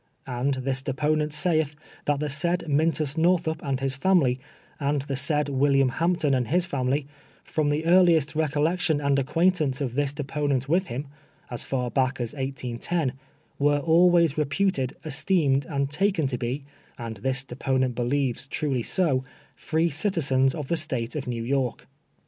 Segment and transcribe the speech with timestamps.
[0.25, 4.39] And this deponent saith that the said Alintus Northup and his family,
[4.79, 7.05] and the said William Hampton and liis family,
[7.43, 11.05] from the earliest recollection and acquaintance of this deponent with him
[11.51, 13.13] (iis far back as 1810,)
[13.59, 16.65] were always reputed, esteemed, and taken to be,
[16.97, 19.23] and this deponent believes, truly so,
[19.53, 21.85] free citizens of the State of New York.